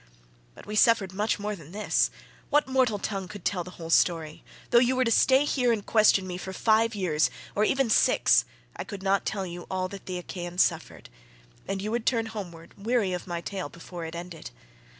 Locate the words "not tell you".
9.03-9.67